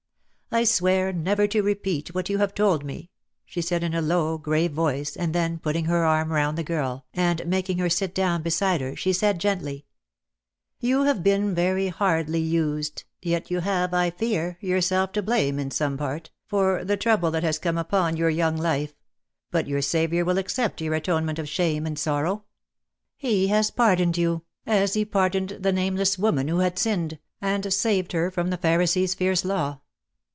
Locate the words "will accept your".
20.25-20.95